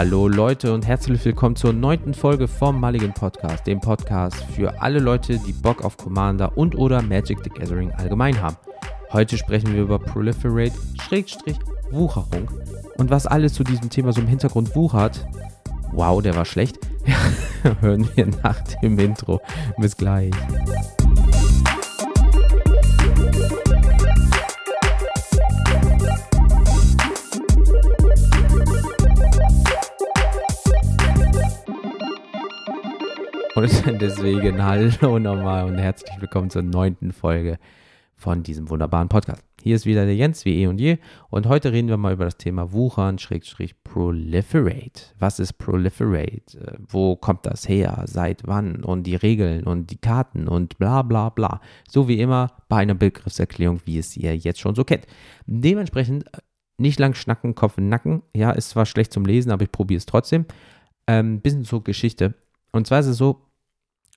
Hallo 0.00 0.28
Leute 0.28 0.72
und 0.72 0.86
herzlich 0.86 1.22
willkommen 1.26 1.56
zur 1.56 1.74
neunten 1.74 2.14
Folge 2.14 2.48
vom 2.48 2.80
Mulligan 2.80 3.12
Podcast, 3.12 3.66
dem 3.66 3.82
Podcast 3.82 4.42
für 4.56 4.80
alle 4.80 4.98
Leute, 4.98 5.38
die 5.38 5.52
Bock 5.52 5.84
auf 5.84 5.98
Commander 5.98 6.56
und 6.56 6.74
oder 6.74 7.02
Magic 7.02 7.40
the 7.44 7.50
Gathering 7.50 7.92
allgemein 7.92 8.40
haben. 8.40 8.56
Heute 9.12 9.36
sprechen 9.36 9.74
wir 9.74 9.82
über 9.82 9.98
Proliferate, 9.98 10.72
Schrägstrich, 11.02 11.58
Wucherung 11.90 12.50
und 12.96 13.10
was 13.10 13.26
alles 13.26 13.52
zu 13.52 13.62
diesem 13.62 13.90
Thema 13.90 14.14
so 14.14 14.22
im 14.22 14.26
Hintergrund 14.26 14.74
wuchert. 14.74 15.26
Wow, 15.92 16.22
der 16.22 16.34
war 16.34 16.46
schlecht. 16.46 16.78
hören 17.82 18.08
wir 18.14 18.26
nach 18.42 18.58
dem 18.80 18.98
Intro. 18.98 19.42
Bis 19.76 19.98
gleich. 19.98 20.32
Und 33.56 33.84
deswegen 34.00 34.62
hallo 34.62 35.18
nochmal 35.18 35.64
und 35.64 35.76
herzlich 35.76 36.20
willkommen 36.20 36.50
zur 36.50 36.62
neunten 36.62 37.12
Folge 37.12 37.58
von 38.14 38.44
diesem 38.44 38.70
wunderbaren 38.70 39.08
Podcast. 39.08 39.42
Hier 39.60 39.74
ist 39.74 39.86
wieder 39.86 40.04
der 40.04 40.14
Jens, 40.14 40.44
wie 40.44 40.62
eh 40.62 40.68
und 40.68 40.80
je. 40.80 40.98
Und 41.30 41.48
heute 41.48 41.72
reden 41.72 41.88
wir 41.88 41.96
mal 41.96 42.12
über 42.12 42.26
das 42.26 42.36
Thema 42.36 42.72
Wuchern, 42.72 43.18
Schrägstrich 43.18 43.82
Proliferate. 43.82 45.02
Was 45.18 45.40
ist 45.40 45.54
Proliferate? 45.54 46.58
Äh, 46.58 46.78
wo 46.88 47.16
kommt 47.16 47.44
das 47.44 47.68
her? 47.68 48.04
Seit 48.06 48.46
wann? 48.46 48.84
Und 48.84 49.02
die 49.02 49.16
Regeln 49.16 49.64
und 49.64 49.90
die 49.90 49.98
Karten 49.98 50.46
und 50.46 50.78
bla 50.78 51.02
bla 51.02 51.28
bla. 51.30 51.60
So 51.88 52.06
wie 52.06 52.20
immer 52.20 52.52
bei 52.68 52.76
einer 52.76 52.94
Begriffserklärung, 52.94 53.80
wie 53.84 53.98
es 53.98 54.16
ihr 54.16 54.36
jetzt 54.36 54.60
schon 54.60 54.76
so 54.76 54.84
kennt. 54.84 55.06
Dementsprechend 55.46 56.26
äh, 56.26 56.38
nicht 56.78 57.00
lang 57.00 57.14
schnacken, 57.14 57.56
Kopf 57.56 57.78
in 57.78 57.88
Nacken. 57.88 58.22
Ja, 58.34 58.52
ist 58.52 58.70
zwar 58.70 58.86
schlecht 58.86 59.12
zum 59.12 59.24
Lesen, 59.24 59.50
aber 59.50 59.64
ich 59.64 59.72
probiere 59.72 59.98
es 59.98 60.06
trotzdem. 60.06 60.46
Ähm, 61.08 61.40
bisschen 61.40 61.64
zur 61.64 61.82
Geschichte. 61.82 62.34
Und 62.72 62.86
zwar 62.86 63.00
ist 63.00 63.06
es 63.06 63.16
so, 63.16 63.46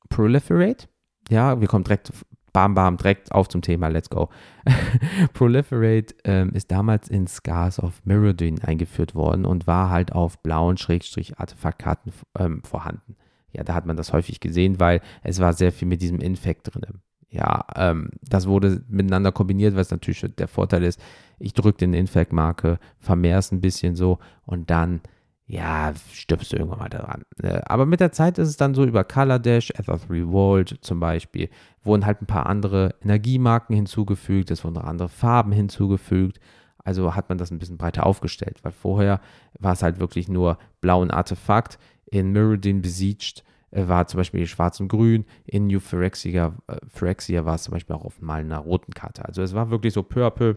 Proliferate. 0.10 0.88
Ja, 1.30 1.60
wir 1.60 1.68
kommen 1.68 1.84
direkt, 1.84 2.12
bam, 2.52 2.76
bam, 2.76 2.98
direkt 2.98 3.32
auf 3.32 3.50
zum 3.50 3.62
Thema. 3.62 3.88
Let's 3.88 4.10
go. 4.10 4.30
Proliferate 5.34 6.16
ähm, 6.24 6.52
ist 6.54 6.72
damals 6.72 7.10
in 7.10 7.28
Scars 7.28 7.80
of 7.80 8.02
Mirrodin 8.06 8.62
eingeführt 8.62 9.16
worden 9.16 9.46
und 9.46 9.68
war 9.68 9.90
halt 9.90 10.14
auf 10.14 10.42
blauen 10.44 10.78
Schrägstrich 10.78 11.40
Artefaktkarten 11.40 12.14
ähm, 12.38 12.62
vorhanden. 12.64 13.16
Ja, 13.52 13.64
da 13.64 13.74
hat 13.74 13.86
man 13.86 13.98
das 13.98 14.14
häufig 14.14 14.40
gesehen, 14.40 14.80
weil 14.80 15.02
es 15.22 15.40
war 15.40 15.54
sehr 15.54 15.72
viel 15.72 15.88
mit 15.88 16.02
diesem 16.02 16.20
Infekt 16.20 16.74
drin. 16.74 17.02
Ja, 17.30 17.66
ähm, 17.76 18.10
das 18.22 18.48
wurde 18.48 18.84
miteinander 18.90 19.32
kombiniert, 19.32 19.76
was 19.76 19.90
natürlich 19.90 20.24
der 20.38 20.48
Vorteil 20.48 20.84
ist. 20.84 21.02
Ich 21.40 21.54
drücke 21.54 21.80
den 21.80 21.94
Infect-Marke, 21.94 22.78
vermehre 23.00 23.40
es 23.40 23.52
ein 23.52 23.62
bisschen 23.62 23.96
so 23.96 24.20
und 24.46 24.70
dann 24.70 25.02
ja, 25.46 25.94
stirbst 26.12 26.52
du 26.54 26.58
irgendwann 26.58 26.80
mal 26.80 26.90
daran. 26.90 27.24
Ne? 27.42 27.62
Aber 27.70 27.86
mit 27.86 28.00
der 28.00 28.12
Zeit 28.12 28.38
ist 28.38 28.48
es 28.48 28.58
dann 28.58 28.74
so 28.74 28.86
über 28.86 29.04
Color 29.04 29.40
Dash, 29.40 29.72
Ether 29.72 29.98
3 29.98 30.28
Volt 30.28 30.78
zum 30.82 31.00
Beispiel, 31.00 31.50
wurden 31.84 32.06
halt 32.06 32.22
ein 32.22 32.28
paar 32.28 32.46
andere 32.46 32.96
Energiemarken 33.04 33.76
hinzugefügt, 33.76 34.52
es 34.52 34.64
wurden 34.64 34.78
andere 34.78 35.10
Farben 35.10 35.52
hinzugefügt. 35.52 36.40
Also 36.84 37.16
hat 37.16 37.30
man 37.30 37.38
das 37.38 37.52
ein 37.52 37.60
bisschen 37.60 37.78
breiter 37.78 38.06
aufgestellt, 38.06 38.64
weil 38.64 38.72
vorher 38.72 39.22
war 39.60 39.74
es 39.74 39.84
halt 39.84 40.00
wirklich 40.00 40.28
nur 40.28 40.58
blau 40.82 41.02
und 41.02 41.12
Artefakt. 41.12 41.78
In 42.06 42.32
Mirrodin 42.32 42.82
besiegt 42.82 43.44
äh, 43.72 43.88
war 43.88 44.08
zum 44.08 44.20
Beispiel 44.20 44.46
schwarz 44.48 44.80
und 44.80 44.88
grün. 44.90 45.26
In 45.46 45.68
New 45.68 45.80
Phyrexia, 45.80 46.54
äh, 46.68 46.78
Phyrexia 46.88 47.46
war 47.46 47.56
es 47.56 47.64
zum 47.64 47.74
Beispiel 47.74 47.96
auch 47.96 48.06
auf 48.06 48.22
mal 48.22 48.42
einer 48.42 48.60
roten 48.60 48.94
Karte. 48.94 49.26
Also 49.26 49.42
es 49.42 49.54
war 49.54 49.70
wirklich 49.70 49.94
so 49.94 50.04
peu 50.04 50.56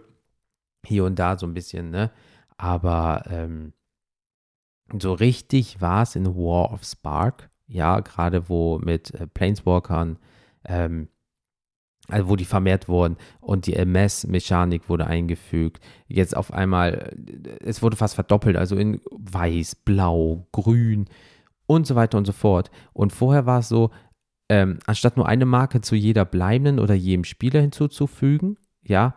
hier 0.85 1.05
und 1.05 1.19
da 1.19 1.37
so 1.37 1.47
ein 1.47 1.55
bisschen, 1.55 1.91
ne? 1.91 2.11
Aber 2.59 3.25
ähm, 3.29 3.73
so 5.01 5.13
richtig 5.13 5.81
war 5.81 6.03
es 6.03 6.17
in 6.17 6.27
War 6.27 6.73
of 6.73 6.85
Spark, 6.85 7.51
ja, 7.67 8.01
gerade 8.01 8.49
wo 8.49 8.79
mit 8.79 9.13
äh, 9.15 9.27
Planeswalkern, 9.27 10.19
ähm, 10.65 11.09
also 12.09 12.29
wo 12.29 12.37
die 12.37 12.45
vermehrt 12.45 12.89
wurden 12.89 13.17
und 13.41 13.67
die 13.67 13.75
MS-Mechanik 13.75 14.89
wurde 14.89 15.07
eingefügt. 15.07 15.85
Jetzt 16.07 16.37
auf 16.37 16.53
einmal, 16.53 17.15
äh, 17.27 17.65
es 17.65 17.83
wurde 17.83 17.97
fast 17.97 18.15
verdoppelt, 18.15 18.57
also 18.57 18.77
in 18.77 19.01
weiß, 19.11 19.75
blau, 19.77 20.47
grün 20.53 21.07
und 21.67 21.87
so 21.87 21.97
weiter 21.97 22.19
und 22.19 22.27
so 22.27 22.33
fort. 22.33 22.71
Und 22.93 23.13
vorher 23.13 23.47
war 23.47 23.61
es 23.61 23.69
so, 23.69 23.91
ähm, 24.49 24.79
anstatt 24.87 25.17
nur 25.17 25.27
eine 25.27 25.47
Marke 25.47 25.81
zu 25.81 25.97
jeder 25.97 26.25
bleibenden 26.25 26.79
oder 26.79 26.95
jedem 26.95 27.25
Spieler 27.25 27.61
hinzuzufügen, 27.61 28.59
ja, 28.83 29.17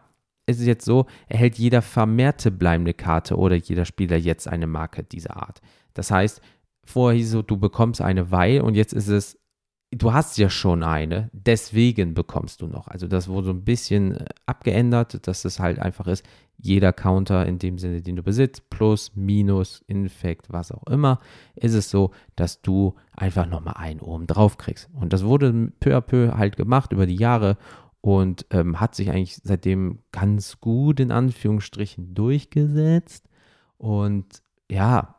ist 0.49 0.59
es 0.59 0.65
jetzt 0.65 0.85
so, 0.85 1.05
erhält 1.27 1.57
jeder 1.57 1.81
vermehrte 1.81 2.51
bleibende 2.51 2.93
Karte 2.93 3.37
oder 3.37 3.55
jeder 3.55 3.85
Spieler 3.85 4.17
jetzt 4.17 4.47
eine 4.47 4.67
Marke 4.67 5.03
dieser 5.03 5.37
Art. 5.37 5.61
Das 5.93 6.11
heißt, 6.11 6.41
vorher 6.83 7.17
hieß 7.17 7.27
es 7.27 7.31
so, 7.31 7.41
du 7.41 7.57
bekommst 7.57 8.01
eine 8.01 8.31
weil 8.31 8.61
und 8.61 8.75
jetzt 8.75 8.93
ist 8.93 9.07
es, 9.07 9.39
du 9.91 10.13
hast 10.13 10.37
ja 10.37 10.49
schon 10.49 10.83
eine, 10.83 11.29
deswegen 11.33 12.13
bekommst 12.13 12.61
du 12.61 12.67
noch. 12.67 12.87
Also 12.87 13.07
das 13.07 13.27
wurde 13.27 13.47
so 13.47 13.53
ein 13.53 13.63
bisschen 13.63 14.15
äh, 14.15 14.25
abgeändert, 14.45 15.27
dass 15.27 15.45
es 15.45 15.59
halt 15.59 15.79
einfach 15.79 16.07
ist, 16.07 16.25
jeder 16.61 16.91
Counter 16.91 17.45
in 17.45 17.57
dem 17.57 17.77
Sinne, 17.77 18.01
den 18.01 18.17
du 18.17 18.23
besitzt, 18.23 18.69
plus, 18.69 19.15
minus, 19.15 19.81
Infekt, 19.87 20.51
was 20.51 20.71
auch 20.71 20.85
immer, 20.87 21.19
ist 21.55 21.73
es 21.73 21.89
so, 21.89 22.11
dass 22.35 22.61
du 22.61 22.95
einfach 23.13 23.45
nochmal 23.45 23.75
einen 23.77 24.01
oben 24.01 24.27
drauf 24.27 24.57
kriegst. 24.57 24.89
Und 24.93 25.13
das 25.13 25.23
wurde 25.23 25.71
peu 25.79 25.95
à 25.95 26.01
peu 26.01 26.33
halt 26.37 26.57
gemacht 26.57 26.91
über 26.91 27.05
die 27.05 27.15
Jahre 27.15 27.57
und 28.01 28.45
ähm, 28.51 28.79
hat 28.79 28.95
sich 28.95 29.09
eigentlich 29.09 29.39
seitdem 29.43 29.99
ganz 30.11 30.59
gut 30.59 30.99
in 30.99 31.11
Anführungsstrichen 31.11 32.13
durchgesetzt. 32.13 33.27
Und 33.77 34.41
ja, 34.69 35.15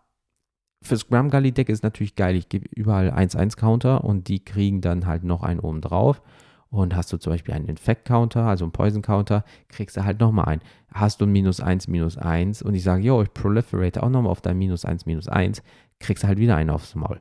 fürs 0.83 1.09
Gram 1.09 1.31
Gully 1.31 1.53
Deck 1.53 1.69
ist 1.69 1.83
natürlich 1.83 2.15
geil. 2.15 2.37
Ich 2.37 2.49
gebe 2.49 2.69
überall 2.75 3.11
1-1-Counter 3.11 4.05
und 4.05 4.29
die 4.29 4.45
kriegen 4.45 4.81
dann 4.81 5.07
halt 5.07 5.25
noch 5.25 5.43
einen 5.43 5.61
oben 5.61 5.81
drauf. 5.81 6.23
Und 6.71 6.95
hast 6.95 7.13
du 7.13 7.17
zum 7.17 7.33
Beispiel 7.33 7.53
einen 7.53 7.67
Infect-Counter, 7.67 8.45
also 8.45 8.65
einen 8.65 8.73
Poison-Counter, 8.73 9.45
kriegst 9.69 9.97
du 9.97 10.05
halt 10.05 10.21
nochmal 10.21 10.47
einen. 10.47 10.63
Hast 10.93 11.21
du 11.21 11.27
ein 11.27 11.33
minus 11.33 11.61
1, 11.61 11.89
minus 11.89 12.17
1 12.17 12.63
und 12.63 12.75
ich 12.75 12.85
sage, 12.85 13.03
jo, 13.03 13.21
ich 13.23 13.35
proliferate 13.35 14.03
auch 14.03 14.09
nochmal 14.09 14.31
auf 14.31 14.41
dein 14.41 14.57
minus 14.57 14.85
1, 14.85 15.05
minus 15.05 15.27
1, 15.27 15.63
kriegst 15.99 16.23
du 16.23 16.29
halt 16.29 16.39
wieder 16.39 16.55
einen 16.57 16.71
aufs 16.71 16.95
Maul. 16.95 17.21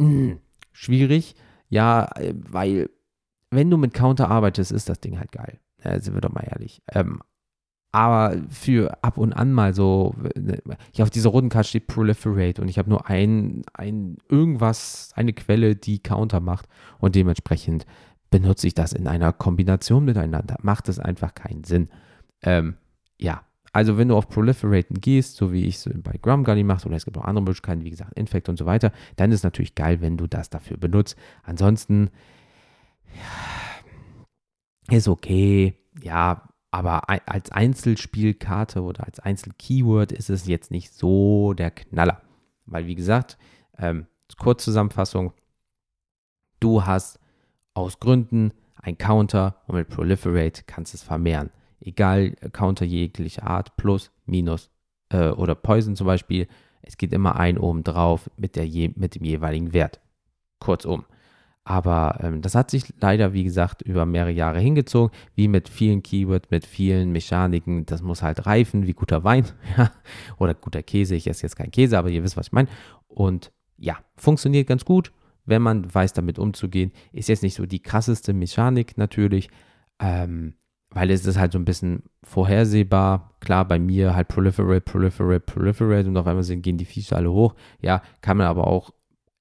Hm, 0.00 0.40
schwierig, 0.72 1.36
ja, 1.68 2.08
äh, 2.16 2.32
weil 2.34 2.88
wenn 3.52 3.70
du 3.70 3.76
mit 3.76 3.94
Counter 3.94 4.30
arbeitest, 4.30 4.72
ist 4.72 4.88
das 4.88 5.00
Ding 5.00 5.18
halt 5.18 5.32
geil. 5.32 5.58
Ja, 5.84 6.00
sind 6.00 6.14
wir 6.14 6.20
doch 6.20 6.32
mal 6.32 6.46
ehrlich. 6.50 6.82
Ähm, 6.92 7.22
aber 7.92 8.36
für 8.48 9.04
ab 9.04 9.18
und 9.18 9.34
an 9.34 9.52
mal 9.52 9.74
so, 9.74 10.14
ja, 10.94 11.04
auf 11.04 11.10
dieser 11.10 11.28
roten 11.28 11.50
Karte 11.50 11.68
steht 11.68 11.86
Proliferate 11.86 12.62
und 12.62 12.68
ich 12.68 12.78
habe 12.78 12.88
nur 12.88 13.06
ein, 13.08 13.62
ein, 13.74 14.16
irgendwas, 14.30 15.12
eine 15.14 15.34
Quelle, 15.34 15.76
die 15.76 15.98
Counter 15.98 16.40
macht 16.40 16.66
und 17.00 17.14
dementsprechend 17.14 17.84
benutze 18.30 18.66
ich 18.66 18.74
das 18.74 18.94
in 18.94 19.06
einer 19.06 19.34
Kombination 19.34 20.06
miteinander. 20.06 20.56
Macht 20.62 20.88
es 20.88 20.98
einfach 20.98 21.34
keinen 21.34 21.64
Sinn. 21.64 21.90
Ähm, 22.42 22.76
ja, 23.18 23.42
also 23.74 23.98
wenn 23.98 24.08
du 24.08 24.16
auf 24.16 24.28
Proliferaten 24.28 25.00
gehst, 25.00 25.36
so 25.36 25.52
wie 25.52 25.66
ich 25.66 25.76
es 25.76 25.90
bei 26.02 26.18
Grum 26.20 26.44
Gunny 26.44 26.64
mache, 26.64 26.86
oder 26.86 26.96
es 26.96 27.04
gibt 27.04 27.18
auch 27.18 27.24
andere 27.24 27.42
Möglichkeiten, 27.42 27.84
wie 27.84 27.90
gesagt, 27.90 28.12
Infect 28.14 28.48
und 28.48 28.58
so 28.58 28.66
weiter, 28.66 28.90
dann 29.16 29.30
ist 29.32 29.40
es 29.40 29.44
natürlich 29.44 29.74
geil, 29.74 30.00
wenn 30.00 30.16
du 30.16 30.26
das 30.26 30.48
dafür 30.48 30.78
benutzt. 30.78 31.16
Ansonsten, 31.42 32.10
ist 34.90 35.08
okay, 35.08 35.74
ja, 36.02 36.48
aber 36.70 37.08
als 37.08 37.52
Einzelspielkarte 37.52 38.82
oder 38.82 39.04
als 39.04 39.20
Einzelkeyword 39.20 40.10
ist 40.12 40.30
es 40.30 40.46
jetzt 40.46 40.70
nicht 40.70 40.92
so 40.92 41.52
der 41.52 41.70
Knaller. 41.70 42.22
Weil, 42.64 42.86
wie 42.86 42.94
gesagt, 42.94 43.36
ähm, 43.78 44.06
Kurzzusammenfassung, 44.38 45.34
du 46.60 46.86
hast 46.86 47.20
aus 47.74 48.00
Gründen 48.00 48.52
ein 48.76 48.96
Counter 48.96 49.56
und 49.66 49.76
mit 49.76 49.88
Proliferate 49.88 50.62
kannst 50.66 50.94
es 50.94 51.02
vermehren. 51.02 51.50
Egal, 51.80 52.32
Counter 52.52 52.84
jeglicher 52.84 53.44
Art, 53.44 53.76
plus, 53.76 54.10
minus 54.24 54.70
äh, 55.10 55.28
oder 55.28 55.54
Poison 55.54 55.94
zum 55.94 56.06
Beispiel. 56.06 56.48
Es 56.80 56.96
geht 56.96 57.12
immer 57.12 57.36
ein 57.36 57.58
oben 57.58 57.84
drauf 57.84 58.30
mit, 58.36 58.56
mit 58.56 59.14
dem 59.14 59.24
jeweiligen 59.24 59.72
Wert. 59.72 60.00
Kurzum. 60.58 61.04
Aber 61.64 62.18
ähm, 62.20 62.42
das 62.42 62.54
hat 62.54 62.70
sich 62.70 62.92
leider, 63.00 63.32
wie 63.32 63.44
gesagt, 63.44 63.82
über 63.82 64.04
mehrere 64.04 64.32
Jahre 64.32 64.58
hingezogen, 64.58 65.16
wie 65.36 65.46
mit 65.46 65.68
vielen 65.68 66.02
Keywords, 66.02 66.50
mit 66.50 66.66
vielen 66.66 67.12
Mechaniken. 67.12 67.86
Das 67.86 68.02
muss 68.02 68.22
halt 68.22 68.46
reifen, 68.46 68.86
wie 68.86 68.94
guter 68.94 69.22
Wein 69.22 69.46
ja, 69.76 69.92
oder 70.38 70.54
guter 70.54 70.82
Käse. 70.82 71.14
Ich 71.14 71.28
esse 71.28 71.42
jetzt 71.44 71.56
keinen 71.56 71.70
Käse, 71.70 71.98
aber 71.98 72.10
ihr 72.10 72.24
wisst, 72.24 72.36
was 72.36 72.48
ich 72.48 72.52
meine. 72.52 72.68
Und 73.06 73.52
ja, 73.76 73.98
funktioniert 74.16 74.66
ganz 74.66 74.84
gut, 74.84 75.12
wenn 75.44 75.62
man 75.62 75.92
weiß, 75.92 76.12
damit 76.14 76.38
umzugehen. 76.38 76.92
Ist 77.12 77.28
jetzt 77.28 77.42
nicht 77.42 77.54
so 77.54 77.64
die 77.64 77.82
krasseste 77.82 78.32
Mechanik 78.32 78.98
natürlich, 78.98 79.48
ähm, 80.00 80.54
weil 80.90 81.10
es 81.10 81.24
ist 81.24 81.38
halt 81.38 81.52
so 81.52 81.58
ein 81.58 81.64
bisschen 81.64 82.02
vorhersehbar. 82.24 83.36
Klar, 83.40 83.66
bei 83.66 83.78
mir 83.78 84.16
halt 84.16 84.28
Proliferate, 84.28 84.80
Proliferate, 84.80 85.40
Proliferate 85.40 86.08
und 86.08 86.16
auf 86.16 86.26
einmal 86.26 86.42
sind, 86.42 86.62
gehen 86.62 86.76
die 86.76 86.84
Viecher 86.84 87.16
alle 87.16 87.30
hoch. 87.30 87.54
Ja, 87.80 88.02
kann 88.20 88.36
man 88.36 88.48
aber 88.48 88.66
auch 88.66 88.90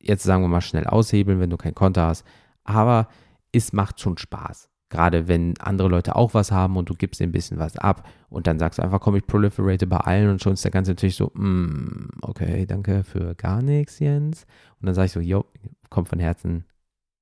jetzt 0.02 0.24
sagen 0.24 0.44
wir 0.44 0.48
mal 0.48 0.62
schnell 0.62 0.86
aushebeln, 0.86 1.40
wenn 1.40 1.50
du 1.50 1.58
kein 1.58 1.76
Konto 1.76 2.02
hast. 2.02 2.26
Aber 2.64 3.08
es 3.52 3.74
macht 3.74 4.00
schon 4.00 4.18
Spaß. 4.18 4.70
Gerade 4.90 5.30
wenn 5.30 5.58
andere 5.60 5.88
Leute 5.88 6.18
auch 6.18 6.34
was 6.34 6.52
haben 6.52 6.76
und 6.76 6.90
du 6.90 6.96
gibst 6.96 7.22
ein 7.22 7.32
bisschen 7.32 7.58
was 7.60 7.78
ab 7.78 8.10
und 8.30 8.46
dann 8.46 8.60
sagst 8.60 8.78
du 8.78 8.84
einfach, 8.84 9.00
komm, 9.00 9.16
ich 9.16 9.26
proliferate 9.26 9.88
bei 9.88 9.98
allen 9.98 10.30
und 10.30 10.44
schon 10.44 10.54
ist 10.54 10.66
der 10.66 10.72
ganze 10.72 10.92
natürlich 10.92 11.16
so, 11.16 11.32
mm, 11.34 12.10
okay, 12.22 12.66
danke 12.66 13.06
für 13.06 13.34
gar 13.36 13.62
nichts, 13.62 14.00
Jens. 14.00 14.46
Und 14.82 14.88
dann 14.88 14.94
sage 14.94 15.06
ich 15.06 15.12
so, 15.14 15.22
jo, 15.22 15.46
komm 15.90 16.06
von 16.06 16.20
Herzen, 16.20 16.66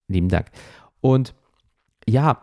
lieben 0.08 0.30
Dank. 0.30 0.48
Und 1.00 1.36
ja, 2.08 2.42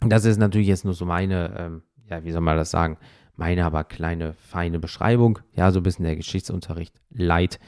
das 0.00 0.24
ist 0.24 0.38
natürlich 0.38 0.66
jetzt 0.66 0.84
nur 0.84 0.94
so 0.94 1.04
meine, 1.04 1.56
ähm, 1.56 1.82
ja, 2.10 2.24
wie 2.24 2.32
soll 2.32 2.40
man 2.40 2.56
das 2.56 2.72
sagen, 2.72 2.98
meine 3.36 3.64
aber 3.64 3.84
kleine, 3.84 4.32
feine 4.34 4.80
Beschreibung, 4.80 5.38
ja, 5.52 5.70
so 5.70 5.80
ein 5.80 5.84
bisschen 5.84 6.04
der 6.04 6.16
Geschichtsunterricht 6.16 7.00
light. 7.10 7.60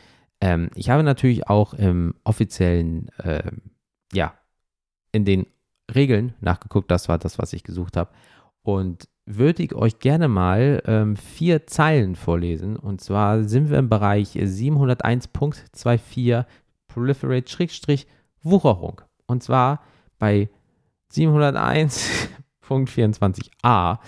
Ähm, 0.44 0.70
ich 0.74 0.90
habe 0.90 1.02
natürlich 1.02 1.48
auch 1.48 1.72
im 1.72 2.14
offiziellen, 2.22 3.08
ähm, 3.22 3.62
ja, 4.12 4.34
in 5.10 5.24
den 5.24 5.46
Regeln 5.94 6.34
nachgeguckt. 6.40 6.90
Das 6.90 7.08
war 7.08 7.16
das, 7.16 7.38
was 7.38 7.54
ich 7.54 7.64
gesucht 7.64 7.96
habe. 7.96 8.10
Und 8.62 9.08
würde 9.24 9.62
ich 9.62 9.74
euch 9.74 10.00
gerne 10.00 10.28
mal 10.28 10.82
ähm, 10.84 11.16
vier 11.16 11.66
Zeilen 11.66 12.14
vorlesen. 12.14 12.76
Und 12.76 13.00
zwar 13.00 13.44
sind 13.44 13.70
wir 13.70 13.78
im 13.78 13.88
Bereich 13.88 14.34
701.24 14.34 16.44
Proliferate-Wucherung. 16.88 19.00
Und 19.26 19.42
zwar 19.42 19.80
bei 20.18 20.50
701.24a, 21.10 23.98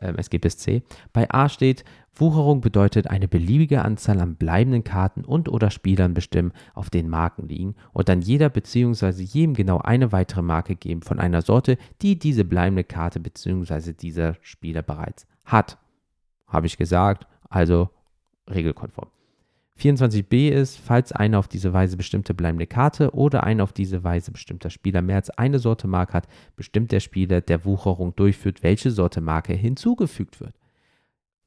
ähm, 0.00 0.14
es 0.16 0.30
geht 0.30 0.40
bis 0.40 0.56
C. 0.56 0.82
Bei 1.12 1.30
A 1.30 1.50
steht, 1.50 1.84
Wucherung 2.14 2.60
bedeutet 2.60 3.08
eine 3.08 3.26
beliebige 3.26 3.82
Anzahl 3.82 4.20
an 4.20 4.36
bleibenden 4.36 4.84
Karten 4.84 5.24
und 5.24 5.48
oder 5.48 5.70
Spielern 5.70 6.12
bestimmen, 6.12 6.52
auf 6.74 6.90
den 6.90 7.08
Marken 7.08 7.48
liegen 7.48 7.74
und 7.92 8.08
dann 8.10 8.20
jeder 8.20 8.50
bzw. 8.50 9.22
jedem 9.22 9.54
genau 9.54 9.78
eine 9.78 10.12
weitere 10.12 10.42
Marke 10.42 10.76
geben 10.76 11.00
von 11.00 11.18
einer 11.18 11.40
Sorte, 11.40 11.78
die 12.02 12.18
diese 12.18 12.44
bleibende 12.44 12.84
Karte 12.84 13.18
bzw. 13.18 13.94
dieser 13.94 14.36
Spieler 14.42 14.82
bereits 14.82 15.26
hat. 15.44 15.78
Habe 16.46 16.66
ich 16.66 16.76
gesagt, 16.76 17.26
also 17.48 17.88
regelkonform. 18.50 19.08
24b 19.80 20.50
ist, 20.50 20.76
falls 20.76 21.12
eine 21.12 21.38
auf 21.38 21.48
diese 21.48 21.72
Weise 21.72 21.96
bestimmte 21.96 22.34
bleibende 22.34 22.66
Karte 22.66 23.14
oder 23.14 23.42
ein 23.42 23.60
auf 23.60 23.72
diese 23.72 24.04
Weise 24.04 24.30
bestimmter 24.30 24.68
Spieler 24.68 25.00
mehr 25.00 25.16
als 25.16 25.30
eine 25.30 25.58
Sorte 25.58 25.88
Marke 25.88 26.12
hat, 26.12 26.28
bestimmt 26.56 26.92
der 26.92 27.00
Spieler, 27.00 27.40
der 27.40 27.64
Wucherung 27.64 28.14
durchführt, 28.14 28.62
welche 28.62 28.90
Sorte 28.90 29.22
Marke 29.22 29.54
hinzugefügt 29.54 30.40
wird. 30.40 30.54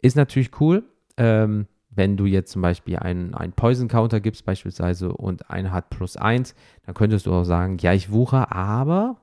Ist 0.06 0.16
natürlich 0.16 0.62
cool, 0.62 0.84
ähm, 1.18 1.66
wenn 1.90 2.16
du 2.16 2.28
jetzt 2.28 2.52
zum 2.52 2.62
Beispiel 2.62 2.98
einen, 2.98 3.34
einen 3.34 3.54
Poison-Counter 3.54 4.20
gibst 4.20 4.46
beispielsweise 4.46 5.12
und 5.12 5.50
einer 5.50 5.72
hat 5.72 5.90
plus 5.90 6.16
1, 6.16 6.54
dann 6.84 6.94
könntest 6.94 7.26
du 7.26 7.34
auch 7.34 7.44
sagen, 7.44 7.80
ja, 7.80 7.92
ich 7.92 8.12
wuche, 8.12 8.52
aber 8.52 9.20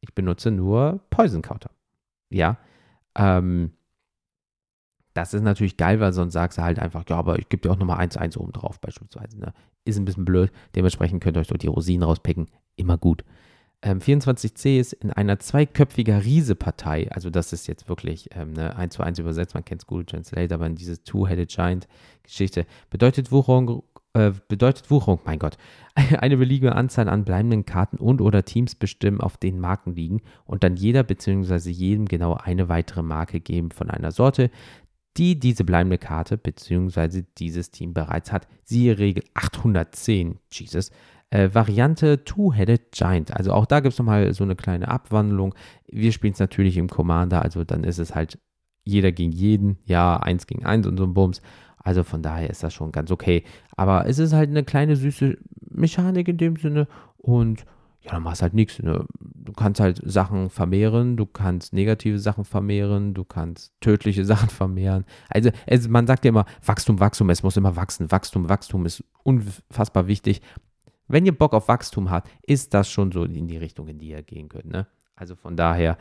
ich 0.00 0.14
benutze 0.14 0.50
nur 0.50 1.00
Poison-Counter. 1.10 1.68
Ja, 2.30 2.56
ähm, 3.14 3.72
das 5.12 5.34
ist 5.34 5.42
natürlich 5.42 5.76
geil, 5.76 6.00
weil 6.00 6.14
sonst 6.14 6.32
sagst 6.32 6.56
du 6.56 6.62
halt 6.62 6.78
einfach, 6.78 7.04
ja, 7.10 7.16
aber 7.16 7.38
ich 7.38 7.50
gebe 7.50 7.60
dir 7.60 7.70
auch 7.70 7.78
nochmal 7.78 8.00
1-1 8.00 8.38
oben 8.38 8.52
drauf 8.52 8.80
beispielsweise. 8.80 9.38
Ne? 9.38 9.52
Ist 9.84 9.98
ein 9.98 10.06
bisschen 10.06 10.24
blöd, 10.24 10.50
dementsprechend 10.74 11.22
könnt 11.22 11.36
ihr 11.36 11.40
euch 11.40 11.48
dort 11.48 11.62
die 11.62 11.66
Rosinen 11.66 12.04
rauspicken, 12.04 12.46
immer 12.76 12.96
gut. 12.96 13.22
Ähm, 13.82 14.00
24c 14.00 14.80
ist 14.80 14.94
in 14.94 15.12
einer 15.12 15.38
zweiköpfiger 15.38 16.24
Riese-Partei, 16.24 17.10
also 17.12 17.30
das 17.30 17.52
ist 17.52 17.66
jetzt 17.66 17.88
wirklich 17.88 18.30
ähm, 18.34 18.54
eine 18.56 18.74
1 18.76 18.94
zu 18.94 19.02
1 19.02 19.18
übersetzt, 19.18 19.54
man 19.54 19.64
kennt 19.64 19.86
Google 19.86 20.06
Translate, 20.06 20.54
aber 20.54 20.66
in 20.66 20.76
diese 20.76 21.02
Two-Headed 21.04 21.48
Giant-Geschichte 21.50 22.66
bedeutet 22.88 23.30
Wucherung, 23.30 23.82
äh, 24.14 24.32
bedeutet 24.48 24.90
Wucherung, 24.90 25.20
mein 25.24 25.38
Gott, 25.38 25.58
eine 25.94 26.38
beliebige 26.38 26.74
Anzahl 26.74 27.08
an 27.08 27.24
bleibenden 27.24 27.66
Karten 27.66 27.98
und 27.98 28.22
oder 28.22 28.44
Teams 28.44 28.74
bestimmen, 28.74 29.20
auf 29.20 29.36
denen 29.36 29.60
Marken 29.60 29.94
liegen 29.94 30.22
und 30.46 30.64
dann 30.64 30.76
jeder 30.76 31.02
bzw. 31.02 31.70
jedem 31.70 32.06
genau 32.06 32.34
eine 32.34 32.70
weitere 32.70 33.02
Marke 33.02 33.40
geben 33.40 33.70
von 33.70 33.90
einer 33.90 34.10
Sorte, 34.10 34.50
die 35.16 35.38
diese 35.38 35.64
bleibende 35.64 35.98
Karte 35.98 36.36
bzw. 36.38 37.24
dieses 37.38 37.70
Team 37.70 37.94
bereits 37.94 38.32
hat. 38.32 38.48
Siehe 38.64 38.98
Regel 38.98 39.24
810, 39.34 40.38
Jesus, 40.50 40.90
äh, 41.30 41.50
Variante 41.52 42.24
Two-Headed 42.24 42.92
Giant. 42.92 43.36
Also 43.36 43.52
auch 43.52 43.66
da 43.66 43.80
gibt 43.80 43.92
es 43.92 43.98
nochmal 43.98 44.32
so 44.32 44.44
eine 44.44 44.56
kleine 44.56 44.88
Abwandlung. 44.88 45.54
Wir 45.86 46.12
spielen 46.12 46.32
es 46.32 46.38
natürlich 46.38 46.76
im 46.76 46.88
Commander, 46.88 47.42
also 47.42 47.64
dann 47.64 47.84
ist 47.84 47.98
es 47.98 48.14
halt 48.14 48.38
jeder 48.84 49.10
gegen 49.12 49.32
jeden, 49.32 49.78
ja, 49.84 50.16
eins 50.16 50.46
gegen 50.46 50.64
eins 50.64 50.86
und 50.86 50.96
so 50.96 51.04
ein 51.04 51.14
Bums. 51.14 51.42
Also 51.78 52.02
von 52.02 52.22
daher 52.22 52.50
ist 52.50 52.62
das 52.62 52.74
schon 52.74 52.92
ganz 52.92 53.10
okay. 53.10 53.44
Aber 53.76 54.06
es 54.06 54.18
ist 54.18 54.32
halt 54.32 54.50
eine 54.50 54.64
kleine 54.64 54.96
süße 54.96 55.36
Mechanik 55.70 56.28
in 56.28 56.36
dem 56.36 56.56
Sinne 56.56 56.88
und 57.16 57.64
ja, 58.06 58.12
dann 58.12 58.22
machst 58.22 58.42
halt 58.42 58.54
nichts. 58.54 58.80
Ne? 58.80 59.04
Du 59.18 59.52
kannst 59.52 59.80
halt 59.80 60.00
Sachen 60.04 60.48
vermehren, 60.48 61.16
du 61.16 61.26
kannst 61.26 61.72
negative 61.72 62.20
Sachen 62.20 62.44
vermehren, 62.44 63.14
du 63.14 63.24
kannst 63.24 63.72
tödliche 63.80 64.24
Sachen 64.32 64.48
vermehren. 64.48 65.04
Also 65.28 65.50
es, 65.66 65.88
man 65.88 66.06
sagt 66.06 66.24
ja 66.24 66.28
immer, 66.30 66.46
Wachstum, 66.64 67.00
Wachstum, 67.00 67.30
es 67.30 67.42
muss 67.42 67.56
immer 67.56 67.74
wachsen. 67.74 68.10
Wachstum, 68.10 68.48
Wachstum 68.48 68.86
ist 68.86 69.02
unfassbar 69.24 70.06
wichtig. 70.06 70.40
Wenn 71.08 71.26
ihr 71.26 71.36
Bock 71.36 71.54
auf 71.54 71.68
Wachstum 71.68 72.10
habt, 72.10 72.30
ist 72.42 72.74
das 72.74 72.90
schon 72.90 73.12
so 73.12 73.24
in 73.24 73.48
die 73.48 73.56
Richtung, 73.56 73.88
in 73.88 73.98
die 73.98 74.08
ihr 74.08 74.22
gehen 74.22 74.48
könnt. 74.48 74.66
Ne? 74.66 74.86
Also 75.14 75.36
von 75.36 75.56
daher 75.56 75.96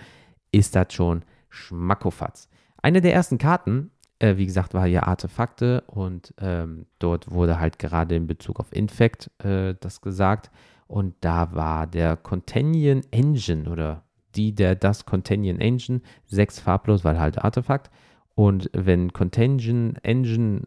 ist 0.52 0.76
das 0.76 0.94
schon 0.94 1.24
Schmackofatz. 1.50 2.50
Eine 2.82 3.02
der 3.02 3.14
ersten 3.14 3.38
Karten, 3.38 3.92
äh, 4.20 4.38
wie 4.38 4.46
gesagt, 4.46 4.74
war 4.74 4.88
ja 4.88 5.04
Artefakte 5.04 5.82
und 5.88 6.34
ähm, 6.40 6.86
dort 7.00 7.32
wurde 7.32 7.60
halt 7.60 7.80
gerade 7.80 8.16
in 8.16 8.28
Bezug 8.28 8.60
auf 8.60 8.74
Infect 8.76 9.32
äh, 9.44 9.76
das 9.80 10.02
gesagt. 10.02 10.52
Und 10.88 11.16
da 11.22 11.54
war 11.56 11.88
der 11.88 12.16
Contanion 12.16 13.02
Engine 13.12 13.70
oder 13.70 14.04
die 14.36 14.54
der 14.54 14.76
das 14.76 15.06
Contanion 15.06 15.60
Engine, 15.60 16.02
sechs 16.26 16.60
farblos, 16.60 17.04
weil 17.04 17.20
halt 17.20 17.44
Artefakt. 17.44 17.90
Und 18.36 18.70
wenn 18.74 19.14
Contagion 19.14 19.96
Engine, 20.04 20.64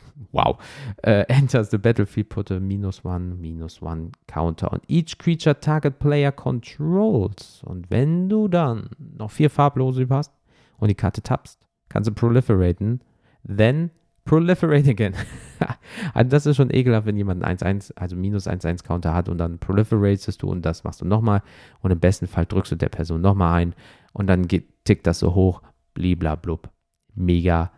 wow, 0.32 0.58
uh, 1.06 1.24
enters 1.28 1.70
the 1.70 1.78
battlefield, 1.78 2.28
put 2.28 2.50
a 2.50 2.60
minus 2.60 3.04
one, 3.04 3.36
minus 3.40 3.80
one 3.82 4.12
counter 4.26 4.72
on 4.72 4.80
each 4.88 5.18
creature 5.18 5.58
target 5.58 5.98
player 5.98 6.32
controls. 6.32 7.62
Und 7.64 7.90
wenn 7.90 8.28
du 8.28 8.48
dann 8.48 8.90
noch 8.98 9.30
vier 9.30 9.50
farblose 9.50 10.06
hast 10.10 10.32
und 10.78 10.88
die 10.88 10.94
Karte 10.94 11.22
tappst, 11.22 11.66
kannst 11.88 12.08
du 12.08 12.14
proliferaten, 12.14 13.00
then 13.44 13.90
proliferate 14.24 14.88
again. 14.88 15.14
also 16.14 16.30
das 16.30 16.46
ist 16.46 16.56
schon 16.56 16.70
ekelhaft, 16.70 17.06
wenn 17.06 17.16
jemand 17.16 17.42
ein 17.42 17.58
1-1, 17.58 17.92
also 17.96 18.16
minus 18.16 18.46
1-1 18.46 18.84
Counter 18.84 19.14
hat 19.14 19.28
und 19.28 19.38
dann 19.38 19.58
proliferatest 19.58 20.42
du 20.42 20.48
und 20.50 20.64
das 20.64 20.84
machst 20.84 21.00
du 21.00 21.04
nochmal 21.04 21.42
und 21.80 21.90
im 21.90 22.00
besten 22.00 22.26
Fall 22.26 22.46
drückst 22.46 22.72
du 22.72 22.76
der 22.76 22.88
Person 22.88 23.20
nochmal 23.20 23.60
ein 23.60 23.74
und 24.12 24.28
dann 24.28 24.46
geht, 24.46 24.84
tickt 24.84 25.06
das 25.06 25.18
so 25.18 25.34
hoch, 25.34 25.62
bliblablub. 25.94 26.70
Mega 27.14 27.72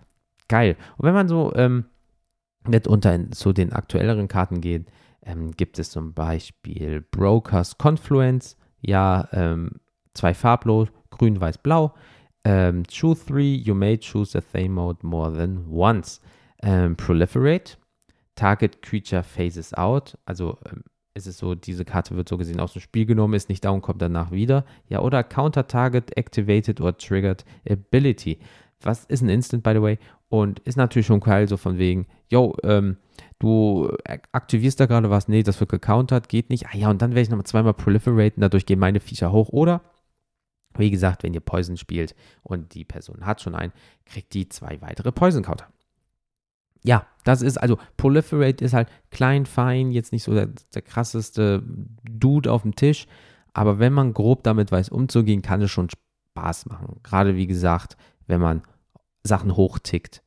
geil. 0.48 0.76
Und 0.96 1.06
wenn 1.06 1.14
man 1.14 1.28
so 1.28 1.52
ähm, 1.56 1.86
nicht 2.66 2.86
unter 2.86 3.30
zu 3.30 3.52
den 3.52 3.72
aktuelleren 3.72 4.28
Karten 4.28 4.60
geht, 4.60 4.86
ähm, 5.22 5.52
gibt 5.52 5.78
es 5.78 5.90
zum 5.90 6.14
Beispiel 6.14 7.00
Brokers 7.10 7.78
Confluence, 7.78 8.56
ja, 8.80 9.28
ähm, 9.32 9.80
zwei 10.14 10.34
farblos, 10.34 10.88
grün, 11.10 11.40
weiß, 11.40 11.58
blau. 11.58 11.94
Ähm, 12.44 12.82
choose 12.86 13.24
three, 13.24 13.54
you 13.54 13.74
may 13.74 13.98
choose 13.98 14.36
a 14.36 14.40
Theme 14.40 14.74
Mode 14.74 14.98
more 15.02 15.32
than 15.32 15.66
once. 15.70 16.20
Ähm, 16.62 16.96
proliferate, 16.96 17.78
Target 18.34 18.82
Creature 18.82 19.22
phases 19.22 19.72
out, 19.74 20.18
also 20.26 20.58
ähm, 20.70 20.82
ist 21.14 21.26
es 21.26 21.38
so, 21.38 21.54
diese 21.54 21.84
Karte 21.84 22.16
wird 22.16 22.28
so 22.28 22.36
gesehen 22.36 22.60
aus 22.60 22.72
dem 22.72 22.82
Spiel 22.82 23.06
genommen, 23.06 23.34
ist 23.34 23.48
nicht 23.48 23.64
da 23.64 23.70
und 23.70 23.82
kommt 23.82 24.02
danach 24.02 24.32
wieder. 24.32 24.64
Ja, 24.88 25.00
oder 25.00 25.22
Counter 25.22 25.66
Target 25.66 26.16
Activated 26.16 26.80
or 26.80 26.96
Triggered 26.96 27.44
Ability. 27.68 28.40
Was 28.80 29.04
ist 29.04 29.22
ein 29.22 29.28
Instant, 29.28 29.62
by 29.62 29.72
the 29.74 29.80
way? 29.80 29.98
Und 30.34 30.58
ist 30.58 30.74
natürlich 30.74 31.06
schon 31.06 31.20
geil, 31.20 31.46
so 31.46 31.56
von 31.56 31.78
wegen, 31.78 32.08
yo, 32.28 32.56
ähm, 32.64 32.96
du 33.38 33.96
aktivierst 34.32 34.80
da 34.80 34.86
gerade 34.86 35.08
was, 35.08 35.28
nee, 35.28 35.44
das 35.44 35.60
wird 35.60 35.70
gecountert, 35.70 36.28
geht 36.28 36.50
nicht. 36.50 36.66
Ah 36.66 36.76
ja, 36.76 36.90
und 36.90 37.00
dann 37.00 37.10
werde 37.10 37.20
ich 37.20 37.30
nochmal 37.30 37.46
zweimal 37.46 37.72
proliferaten, 37.72 38.40
dadurch 38.40 38.66
gehen 38.66 38.80
meine 38.80 38.98
Viecher 38.98 39.30
hoch. 39.30 39.50
Oder, 39.50 39.82
wie 40.76 40.90
gesagt, 40.90 41.22
wenn 41.22 41.34
ihr 41.34 41.40
Poison 41.40 41.76
spielt 41.76 42.16
und 42.42 42.74
die 42.74 42.84
Person 42.84 43.24
hat 43.24 43.42
schon 43.42 43.54
einen, 43.54 43.72
kriegt 44.06 44.34
die 44.34 44.48
zwei 44.48 44.80
weitere 44.80 45.12
Poison-Counter. 45.12 45.68
Ja, 46.82 47.06
das 47.22 47.40
ist, 47.40 47.56
also 47.58 47.78
Proliferate 47.96 48.64
ist 48.64 48.74
halt 48.74 48.88
klein, 49.12 49.46
fein, 49.46 49.92
jetzt 49.92 50.10
nicht 50.10 50.24
so 50.24 50.34
der, 50.34 50.48
der 50.74 50.82
krasseste 50.82 51.62
Dude 52.02 52.50
auf 52.50 52.62
dem 52.62 52.74
Tisch, 52.74 53.06
aber 53.52 53.78
wenn 53.78 53.92
man 53.92 54.12
grob 54.12 54.42
damit 54.42 54.72
weiß 54.72 54.88
umzugehen, 54.88 55.42
kann 55.42 55.62
es 55.62 55.70
schon 55.70 55.90
Spaß 55.90 56.66
machen. 56.66 56.98
Gerade 57.04 57.36
wie 57.36 57.46
gesagt, 57.46 57.96
wenn 58.26 58.40
man 58.40 58.62
Sachen 59.22 59.54
hochtickt, 59.54 60.23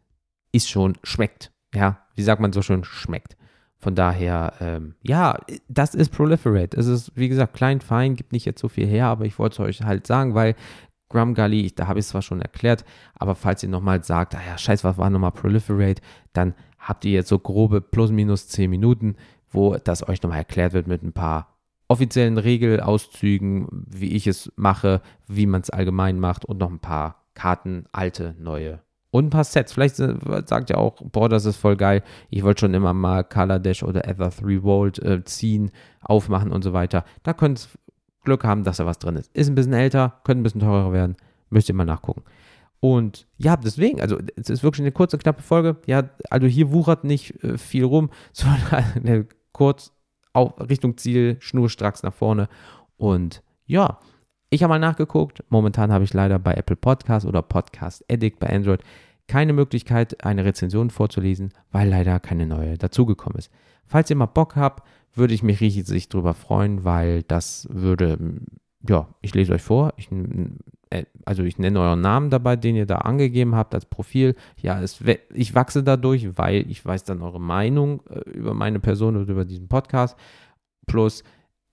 ist 0.58 0.70
schon 0.70 0.98
schmeckt. 1.04 1.52
Ja, 1.74 2.00
wie 2.16 2.24
sagt 2.24 2.42
man 2.42 2.52
so 2.52 2.62
schön, 2.62 2.84
schmeckt. 2.84 3.38
Von 3.80 3.94
daher, 3.94 4.54
ähm, 4.60 4.96
ja, 5.04 5.38
das 5.70 5.94
ist 5.94 6.10
Proliferate. 6.10 6.76
Es 6.76 6.88
ist, 6.88 7.12
wie 7.16 7.30
gesagt, 7.30 7.54
klein, 7.54 7.80
fein, 7.80 8.16
gibt 8.16 8.34
nicht 8.34 8.46
jetzt 8.46 8.60
so 8.60 8.70
viel 8.70 8.88
her, 8.88 9.06
aber 9.06 9.26
ich 9.26 9.38
wollte 9.38 9.54
es 9.54 9.60
euch 9.60 9.86
halt 9.86 10.08
sagen, 10.08 10.34
weil 10.34 10.56
Grum 11.10 11.36
Gully, 11.36 11.72
da 11.74 11.88
habe 11.88 12.00
ich 12.00 12.06
es 12.06 12.10
zwar 12.10 12.24
schon 12.24 12.42
erklärt, 12.42 12.84
aber 13.16 13.36
falls 13.36 13.64
ihr 13.64 13.70
nochmal 13.70 14.04
sagt, 14.04 14.36
ah 14.36 14.42
ja, 14.46 14.58
scheiß, 14.58 14.84
was 14.84 14.98
war 14.98 15.10
nochmal 15.10 15.32
Proliferate, 15.32 16.02
dann 16.34 16.54
habt 16.80 17.06
ihr 17.06 17.12
jetzt 17.12 17.30
so 17.30 17.40
grobe 17.40 17.80
plus 17.80 18.12
minus 18.12 18.48
10 18.50 18.70
Minuten, 18.70 19.16
wo 19.50 19.78
das 19.78 20.08
euch 20.08 20.22
nochmal 20.22 20.40
erklärt 20.40 20.74
wird 20.74 20.88
mit 20.88 21.04
ein 21.04 21.14
paar 21.14 21.56
offiziellen 21.88 22.38
Regelauszügen, 22.38 23.68
wie 23.72 24.16
ich 24.16 24.28
es 24.28 24.52
mache, 24.56 25.02
wie 25.28 25.46
man 25.46 25.62
es 25.62 25.70
allgemein 25.70 26.20
macht 26.20 26.44
und 26.44 26.58
noch 26.58 26.70
ein 26.70 26.80
paar 26.80 27.26
Karten, 27.36 27.86
alte, 27.92 28.36
neue 28.40 28.82
und 29.12 29.28
ein 29.28 29.30
paar 29.30 29.44
Sets. 29.44 29.74
Vielleicht 29.74 30.00
äh, 30.00 30.16
sagt 30.46 30.70
ihr 30.70 30.78
auch, 30.78 31.02
boah, 31.02 31.30
das 31.30 31.46
ist 31.46 31.58
voll 31.58 31.76
geil. 31.76 32.04
Ich 32.30 32.44
wollte 32.44 32.62
schon 32.62 32.74
immer 32.74 32.94
mal 32.94 33.24
Kaladesh 33.24 33.84
oder 33.84 34.08
Ether 34.08 34.30
3 34.30 34.64
Volt 34.64 35.00
äh, 35.00 35.24
ziehen, 35.24 35.72
aufmachen 36.02 36.52
und 36.52 36.64
so 36.64 36.74
weiter. 36.74 37.06
Da 37.24 37.34
könnt 37.34 37.60
ihr 37.60 37.80
Glück 38.24 38.44
haben, 38.44 38.64
dass 38.64 38.78
da 38.78 38.86
was 38.86 39.00
drin 39.00 39.16
ist. 39.16 39.34
Ist 39.34 39.48
ein 39.48 39.56
bisschen 39.56 39.74
älter, 39.74 40.20
könnte 40.24 40.42
ein 40.42 40.44
bisschen 40.44 40.62
teurer 40.62 40.92
werden. 40.92 41.16
Müsst 41.50 41.70
ihr 41.70 41.76
mal 41.76 41.86
nachgucken. 41.86 42.24
Und 42.80 43.28
ja, 43.38 43.58
deswegen, 43.58 44.02
also 44.02 44.18
es 44.36 44.50
ist 44.50 44.64
wirklich 44.64 44.82
eine 44.82 44.92
kurze, 44.92 45.18
knappe 45.18 45.42
Folge. 45.42 45.78
Ja, 45.86 46.10
also 46.30 46.46
hier 46.46 46.72
wuchert 46.72 47.04
nicht 47.04 47.44
äh, 47.44 47.58
viel 47.58 47.86
rum, 47.86 48.10
sondern 48.34 48.84
eine 48.96 49.28
kurz 49.52 49.94
auf 50.34 50.54
Richtung 50.70 50.98
Ziel, 50.98 51.38
schnurstracks 51.40 52.04
nach 52.04 52.14
vorne. 52.14 52.48
Und 52.98 53.42
ja, 53.66 54.00
ich 54.50 54.64
habe 54.64 54.72
mal 54.72 54.80
nachgeguckt. 54.80 55.44
Momentan 55.50 55.92
habe 55.92 56.04
ich 56.04 56.14
leider 56.14 56.40
bei 56.40 56.54
Apple 56.54 56.76
Podcast 56.76 57.26
oder 57.26 57.42
Podcast 57.42 58.04
Addict 58.10 58.40
bei 58.40 58.50
Android 58.50 58.82
keine 59.28 59.54
Möglichkeit, 59.54 60.24
eine 60.24 60.46
Rezension 60.46 60.90
vorzulesen, 60.90 61.52
weil 61.72 61.90
leider 61.90 62.20
keine 62.20 62.48
neue 62.48 62.78
dazugekommen 62.78 63.38
ist. 63.38 63.52
Falls 63.86 64.10
ihr 64.10 64.16
mal 64.16 64.26
Bock 64.26 64.56
habt, 64.56 64.88
würde 65.14 65.34
ich 65.34 65.44
mich 65.44 65.60
riesig 65.60 66.10
darüber 66.10 66.34
freuen, 66.34 66.84
weil 66.84 67.24
das 67.24 67.68
würde, 67.72 68.18
ja, 68.88 69.08
ich 69.22 69.34
lese 69.34 69.54
euch 69.54 69.62
vor, 69.62 69.94
ich, 69.98 70.10
äh, 70.90 71.06
also 71.26 71.44
ich 71.44 71.58
nenne 71.58 71.80
euren 71.80 72.02
Namen 72.02 72.30
dabei, 72.30 72.56
den 72.56 72.76
ihr 72.76 72.86
da 72.86 72.98
angegeben 73.00 73.56
habt 73.56 73.74
als 73.74 73.86
Profil. 73.86 74.36
Ja, 74.62 74.82
es, 74.82 75.02
ich 75.34 75.56
wachse 75.56 75.84
dadurch, 75.84 76.38
weil 76.38 76.70
ich 76.70 76.86
weiß 76.86 77.04
dann 77.04 77.22
eure 77.22 77.42
Meinung 77.42 78.02
äh, 78.10 78.30
über 78.30 78.54
meine 78.54 78.80
Person 78.80 79.18
oder 79.18 79.32
über 79.32 79.46
diesen 79.46 79.68
Podcast. 79.68 80.18
Plus, 80.86 81.24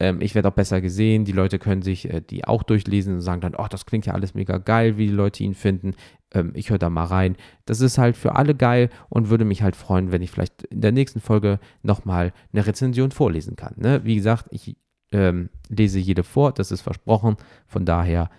ähm, 0.01 0.21
ich 0.21 0.35
werde 0.35 0.49
auch 0.49 0.55
besser 0.55 0.81
gesehen. 0.81 1.25
Die 1.25 1.33
Leute 1.33 1.59
können 1.59 1.83
sich 1.83 2.11
äh, 2.11 2.21
die 2.21 2.45
auch 2.45 2.63
durchlesen 2.63 3.15
und 3.15 3.21
sagen 3.21 3.41
dann, 3.41 3.55
oh, 3.55 3.67
das 3.69 3.87
klingt 3.87 4.07
ja 4.07 4.15
alles 4.15 4.35
mega 4.35 4.59
geil, 4.59 4.97
wie 4.99 5.07
die 5.07 5.13
Leute 5.13 5.43
ihn 5.45 5.55
finden. 5.55 5.95
Ähm, 6.33 6.53
ich 6.55 6.71
höre 6.71 6.79
da 6.79 6.91
mal 6.91 7.05
rein. 7.05 7.37
Das 7.65 7.81
ist 7.81 7.99
halt 7.99 8.17
für 8.17 8.35
alle 8.35 8.55
geil 8.55 8.91
und 9.09 9.31
würde 9.31 9.45
mich 9.45 9.63
halt 9.63 9.77
freuen, 9.77 10.11
wenn 10.11 10.23
ich 10.23 10.31
vielleicht 10.31 10.65
in 10.65 10.81
der 10.81 10.93
nächsten 10.93 11.21
Folge 11.21 11.61
nochmal 11.83 12.33
eine 12.53 12.67
Rezension 12.67 13.13
vorlesen 13.13 13.57
kann. 13.57 13.75
Ne? 13.77 14.05
Wie 14.05 14.17
gesagt, 14.17 14.47
ich 14.51 14.77
ähm, 15.13 15.49
lese 15.69 16.01
jede 16.01 16.25
vor, 16.25 16.53
das 16.53 16.73
ist 16.73 16.81
versprochen. 16.81 17.37
Von 17.67 17.85
daher 17.85 18.31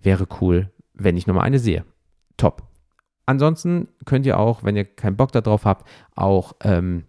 wäre 0.00 0.26
cool, 0.40 0.70
wenn 0.94 1.16
ich 1.16 1.26
nochmal 1.26 1.44
eine 1.44 1.58
sehe. 1.58 1.84
Top. 2.36 2.62
Ansonsten 3.26 3.88
könnt 4.06 4.26
ihr 4.26 4.38
auch, 4.38 4.64
wenn 4.64 4.76
ihr 4.76 4.84
keinen 4.84 5.16
Bock 5.16 5.32
darauf 5.32 5.64
habt, 5.64 5.88
auch 6.14 6.54
ähm, 6.62 7.04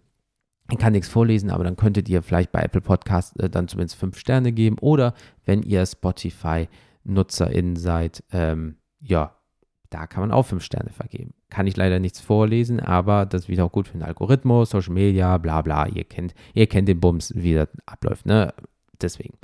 ich 0.72 0.78
kann 0.78 0.92
nichts 0.92 1.08
vorlesen, 1.08 1.50
aber 1.50 1.64
dann 1.64 1.76
könntet 1.76 2.08
ihr 2.08 2.22
vielleicht 2.22 2.50
bei 2.50 2.62
Apple 2.62 2.80
Podcast 2.80 3.38
äh, 3.38 3.50
dann 3.50 3.68
zumindest 3.68 3.96
fünf 3.96 4.18
Sterne 4.18 4.52
geben 4.52 4.78
oder 4.80 5.12
wenn 5.44 5.62
ihr 5.62 5.84
Spotify-NutzerInnen 5.84 7.76
seid, 7.76 8.24
ähm, 8.32 8.76
ja, 9.00 9.36
da 9.90 10.06
kann 10.06 10.22
man 10.22 10.32
auch 10.32 10.44
fünf 10.44 10.64
Sterne 10.64 10.90
vergeben. 10.90 11.34
Kann 11.50 11.66
ich 11.66 11.76
leider 11.76 11.98
nichts 11.98 12.20
vorlesen, 12.20 12.80
aber 12.80 13.26
das 13.26 13.42
ist 13.42 13.48
wieder 13.48 13.66
auch 13.66 13.72
gut 13.72 13.88
für 13.88 13.98
den 13.98 14.02
Algorithmus, 14.02 14.70
Social 14.70 14.94
Media, 14.94 15.36
bla 15.36 15.60
bla. 15.60 15.86
Ihr 15.86 16.04
kennt, 16.04 16.32
ihr 16.54 16.66
kennt 16.66 16.88
den 16.88 17.00
Bums, 17.00 17.34
wie 17.36 17.52
das 17.52 17.68
abläuft, 17.84 18.24
ne? 18.24 18.54
Deswegen. 19.00 19.34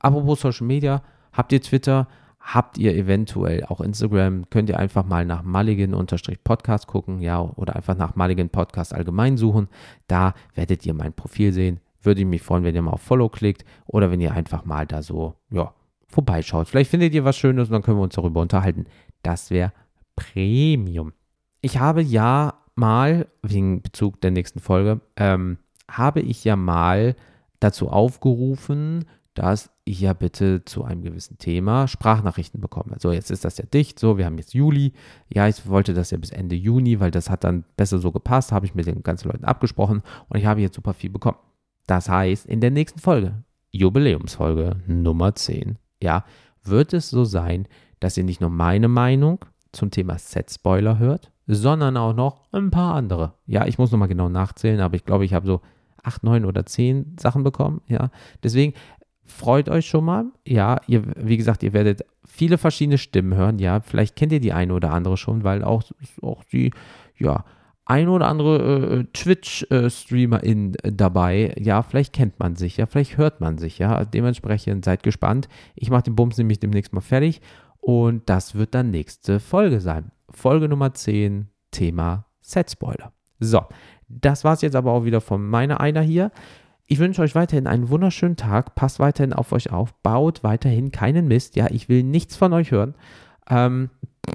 Apropos 0.00 0.40
Social 0.40 0.66
Media, 0.66 1.02
habt 1.32 1.52
ihr 1.52 1.62
Twitter? 1.62 2.08
Habt 2.42 2.76
ihr 2.76 2.94
eventuell 2.94 3.64
auch 3.64 3.80
Instagram? 3.80 4.50
Könnt 4.50 4.68
ihr 4.68 4.78
einfach 4.78 5.04
mal 5.04 5.24
nach 5.24 5.44
Mulligan-Podcast 5.44 6.88
gucken, 6.88 7.20
ja, 7.20 7.40
oder 7.40 7.76
einfach 7.76 7.96
nach 7.96 8.16
Mulligan 8.16 8.50
Podcast 8.50 8.92
allgemein 8.92 9.36
suchen. 9.36 9.68
Da 10.08 10.34
werdet 10.54 10.84
ihr 10.84 10.92
mein 10.92 11.12
Profil 11.12 11.52
sehen. 11.52 11.80
Würde 12.02 12.20
ich 12.20 12.26
mich 12.26 12.42
freuen, 12.42 12.64
wenn 12.64 12.74
ihr 12.74 12.82
mal 12.82 12.90
auf 12.90 13.02
Follow 13.02 13.28
klickt 13.28 13.64
oder 13.86 14.10
wenn 14.10 14.20
ihr 14.20 14.34
einfach 14.34 14.64
mal 14.64 14.86
da 14.86 15.02
so, 15.02 15.36
ja, 15.50 15.72
vorbeischaut. 16.08 16.68
Vielleicht 16.68 16.90
findet 16.90 17.14
ihr 17.14 17.24
was 17.24 17.36
Schönes 17.36 17.68
und 17.68 17.74
dann 17.74 17.82
können 17.82 17.98
wir 17.98 18.02
uns 18.02 18.16
darüber 18.16 18.40
unterhalten. 18.40 18.86
Das 19.22 19.50
wäre 19.50 19.72
Premium. 20.16 21.12
Ich 21.60 21.78
habe 21.78 22.02
ja 22.02 22.54
mal, 22.74 23.28
wegen 23.42 23.82
Bezug 23.82 24.20
der 24.20 24.32
nächsten 24.32 24.58
Folge, 24.58 25.00
ähm, 25.16 25.58
habe 25.88 26.20
ich 26.20 26.42
ja 26.42 26.56
mal 26.56 27.14
dazu 27.60 27.88
aufgerufen, 27.88 29.04
dass 29.34 29.70
ich 29.84 30.00
ja 30.00 30.12
bitte 30.12 30.64
zu 30.64 30.84
einem 30.84 31.02
gewissen 31.02 31.38
Thema 31.38 31.88
Sprachnachrichten 31.88 32.60
bekomme. 32.60 32.96
So, 32.98 33.12
jetzt 33.12 33.30
ist 33.30 33.44
das 33.44 33.58
ja 33.58 33.64
dicht, 33.64 33.98
so, 33.98 34.18
wir 34.18 34.26
haben 34.26 34.38
jetzt 34.38 34.54
Juli. 34.54 34.92
Ja, 35.32 35.48
ich 35.48 35.66
wollte 35.66 35.94
das 35.94 36.10
ja 36.10 36.18
bis 36.18 36.30
Ende 36.30 36.54
Juni, 36.54 37.00
weil 37.00 37.10
das 37.10 37.30
hat 37.30 37.44
dann 37.44 37.64
besser 37.76 37.98
so 37.98 38.12
gepasst, 38.12 38.52
habe 38.52 38.66
ich 38.66 38.74
mit 38.74 38.86
den 38.86 39.02
ganzen 39.02 39.28
Leuten 39.28 39.44
abgesprochen 39.44 40.02
und 40.28 40.38
ich 40.38 40.46
habe 40.46 40.60
jetzt 40.60 40.76
super 40.76 40.94
viel 40.94 41.10
bekommen. 41.10 41.38
Das 41.86 42.08
heißt, 42.08 42.46
in 42.46 42.60
der 42.60 42.70
nächsten 42.70 43.00
Folge, 43.00 43.42
Jubiläumsfolge 43.70 44.76
Nummer 44.86 45.34
10, 45.34 45.78
ja, 46.02 46.24
wird 46.62 46.92
es 46.92 47.10
so 47.10 47.24
sein, 47.24 47.66
dass 48.00 48.16
ihr 48.16 48.24
nicht 48.24 48.40
nur 48.40 48.50
meine 48.50 48.88
Meinung 48.88 49.44
zum 49.72 49.90
Thema 49.90 50.18
Set-Spoiler 50.18 50.98
hört, 50.98 51.32
sondern 51.46 51.96
auch 51.96 52.14
noch 52.14 52.52
ein 52.52 52.70
paar 52.70 52.94
andere. 52.94 53.34
Ja, 53.46 53.66
ich 53.66 53.78
muss 53.78 53.90
nochmal 53.90 54.08
genau 54.08 54.28
nachzählen, 54.28 54.80
aber 54.80 54.96
ich 54.96 55.04
glaube, 55.04 55.24
ich 55.24 55.34
habe 55.34 55.46
so 55.46 55.60
acht, 56.02 56.22
neun 56.22 56.44
oder 56.44 56.66
zehn 56.66 57.16
Sachen 57.18 57.42
bekommen. 57.42 57.80
Ja, 57.86 58.10
deswegen 58.42 58.74
freut 59.32 59.68
euch 59.68 59.86
schon 59.86 60.04
mal. 60.04 60.26
Ja, 60.46 60.80
ihr, 60.86 61.02
wie 61.16 61.36
gesagt, 61.36 61.62
ihr 61.62 61.72
werdet 61.72 62.04
viele 62.24 62.58
verschiedene 62.58 62.98
Stimmen 62.98 63.34
hören. 63.34 63.58
Ja, 63.58 63.80
vielleicht 63.80 64.16
kennt 64.16 64.32
ihr 64.32 64.40
die 64.40 64.52
eine 64.52 64.74
oder 64.74 64.92
andere 64.92 65.16
schon, 65.16 65.44
weil 65.44 65.64
auch, 65.64 65.82
auch 66.22 66.44
die, 66.44 66.72
ja, 67.18 67.44
ein 67.84 68.08
oder 68.08 68.28
andere 68.28 69.00
äh, 69.00 69.04
Twitch-Streamerin 69.12 70.74
äh, 70.82 70.92
dabei. 70.92 71.54
Ja, 71.58 71.82
vielleicht 71.82 72.12
kennt 72.12 72.38
man 72.38 72.56
sich, 72.56 72.76
ja, 72.76 72.86
vielleicht 72.86 73.16
hört 73.16 73.40
man 73.40 73.58
sich, 73.58 73.78
ja. 73.78 74.04
Dementsprechend 74.04 74.84
seid 74.84 75.02
gespannt. 75.02 75.48
Ich 75.74 75.90
mache 75.90 76.04
den 76.04 76.14
Bums 76.14 76.38
nämlich 76.38 76.60
demnächst 76.60 76.92
mal 76.92 77.00
fertig 77.00 77.40
und 77.80 78.28
das 78.30 78.54
wird 78.54 78.74
dann 78.74 78.90
nächste 78.90 79.40
Folge 79.40 79.80
sein. 79.80 80.12
Folge 80.30 80.68
Nummer 80.68 80.94
10, 80.94 81.48
Thema 81.72 82.26
Set-Spoiler. 82.40 83.12
So, 83.40 83.62
das 84.08 84.44
war 84.44 84.54
es 84.54 84.62
jetzt 84.62 84.76
aber 84.76 84.92
auch 84.92 85.04
wieder 85.04 85.20
von 85.20 85.44
meiner 85.44 85.80
Einer 85.80 86.02
hier. 86.02 86.30
Ich 86.86 86.98
wünsche 86.98 87.22
euch 87.22 87.34
weiterhin 87.34 87.66
einen 87.66 87.88
wunderschönen 87.88 88.36
Tag. 88.36 88.74
Passt 88.74 89.00
weiterhin 89.00 89.32
auf 89.32 89.52
euch 89.52 89.72
auf. 89.72 89.94
Baut 90.02 90.42
weiterhin 90.42 90.90
keinen 90.90 91.28
Mist. 91.28 91.56
Ja, 91.56 91.68
ich 91.70 91.88
will 91.88 92.02
nichts 92.02 92.36
von 92.36 92.52
euch 92.52 92.70
hören. 92.70 92.94
Ähm, 93.48 93.90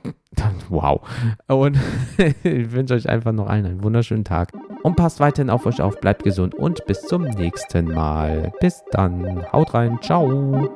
wow. 0.69 1.01
Und 1.47 1.77
ich 2.43 2.71
wünsche 2.71 2.93
euch 2.93 3.09
einfach 3.09 3.31
noch 3.31 3.47
allen 3.47 3.65
einen 3.65 3.83
wunderschönen 3.83 4.23
Tag. 4.23 4.51
Und 4.83 4.95
passt 4.95 5.19
weiterhin 5.19 5.49
auf 5.49 5.65
euch 5.65 5.81
auf. 5.81 5.99
Bleibt 5.99 6.23
gesund 6.23 6.55
und 6.55 6.85
bis 6.85 7.01
zum 7.01 7.23
nächsten 7.23 7.85
Mal. 7.85 8.51
Bis 8.59 8.83
dann. 8.91 9.45
Haut 9.51 9.73
rein. 9.73 9.99
Ciao. 10.01 10.69